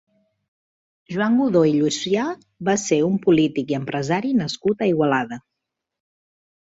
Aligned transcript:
Joan 1.15 1.33
Godó 1.41 1.59
i 1.71 1.73
Llucià 1.75 2.23
va 2.69 2.73
ser 2.83 2.97
un 3.07 3.19
polític 3.25 3.73
i 3.73 3.77
empresari 3.81 4.31
nascut 4.39 4.81
a 4.81 4.89
Igualada. 4.93 5.39